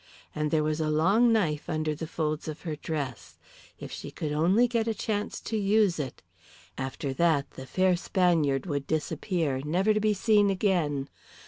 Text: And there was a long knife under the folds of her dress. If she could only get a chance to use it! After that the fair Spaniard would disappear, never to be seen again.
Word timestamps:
And 0.33 0.49
there 0.49 0.63
was 0.63 0.81
a 0.81 0.89
long 0.89 1.31
knife 1.31 1.69
under 1.69 1.93
the 1.93 2.07
folds 2.07 2.47
of 2.47 2.61
her 2.61 2.75
dress. 2.75 3.37
If 3.79 3.91
she 3.91 4.09
could 4.09 4.31
only 4.31 4.67
get 4.67 4.87
a 4.87 4.95
chance 4.95 5.39
to 5.41 5.55
use 5.57 5.99
it! 5.99 6.23
After 6.75 7.13
that 7.13 7.51
the 7.51 7.67
fair 7.67 7.95
Spaniard 7.95 8.65
would 8.65 8.87
disappear, 8.87 9.61
never 9.63 9.93
to 9.93 9.99
be 9.99 10.15
seen 10.15 10.49
again. 10.49 11.07